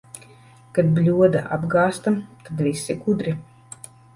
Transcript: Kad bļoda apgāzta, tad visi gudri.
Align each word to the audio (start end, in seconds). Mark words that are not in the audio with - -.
Kad 0.77 0.87
bļoda 0.95 1.43
apgāzta, 1.57 2.15
tad 2.49 2.65
visi 2.71 2.97
gudri. 3.07 3.37